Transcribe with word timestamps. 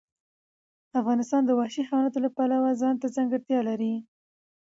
افغانستان 0.99 1.41
د 1.45 1.51
وحشي 1.59 1.81
حیواناتو 1.87 2.23
له 2.25 2.29
پلوه 2.35 2.71
ځانته 2.81 3.13
ځانګړتیا 3.15 3.59
لري. 3.69 3.93